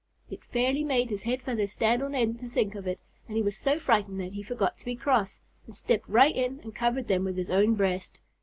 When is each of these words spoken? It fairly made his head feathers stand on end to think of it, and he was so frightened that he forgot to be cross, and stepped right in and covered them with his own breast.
It 0.31 0.43
fairly 0.45 0.83
made 0.83 1.11
his 1.11 1.21
head 1.21 1.43
feathers 1.43 1.73
stand 1.73 2.01
on 2.01 2.15
end 2.15 2.39
to 2.39 2.49
think 2.49 2.73
of 2.73 2.87
it, 2.87 2.99
and 3.27 3.37
he 3.37 3.43
was 3.43 3.55
so 3.55 3.77
frightened 3.77 4.19
that 4.19 4.33
he 4.33 4.41
forgot 4.41 4.75
to 4.79 4.85
be 4.85 4.95
cross, 4.95 5.39
and 5.67 5.75
stepped 5.75 6.09
right 6.09 6.35
in 6.35 6.59
and 6.63 6.73
covered 6.73 7.07
them 7.07 7.23
with 7.23 7.37
his 7.37 7.51
own 7.51 7.75
breast. 7.75 8.17